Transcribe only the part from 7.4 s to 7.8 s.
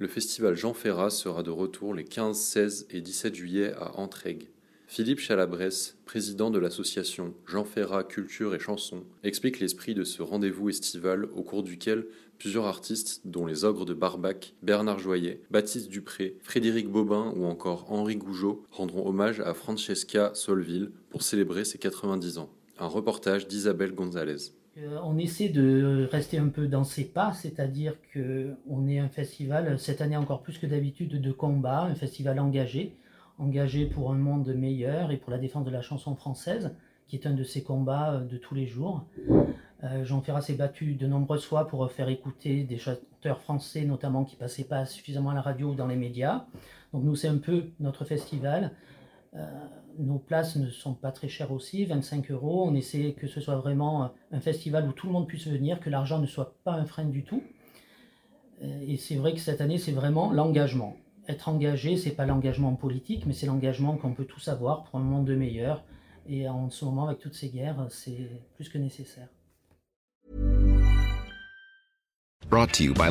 Jean